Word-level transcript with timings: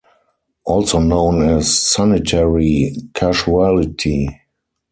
Also 0.65 0.97
known 0.97 1.43
as 1.47 1.77
sanitary 1.79 2.95
casualty. 3.13 4.27